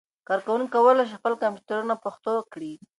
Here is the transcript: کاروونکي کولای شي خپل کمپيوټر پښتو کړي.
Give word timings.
کاروونکي 0.27 0.73
کولای 0.75 1.03
شي 1.09 1.15
خپل 1.19 1.33
کمپيوټر 1.43 1.77
پښتو 2.05 2.33
کړي. 2.53 2.73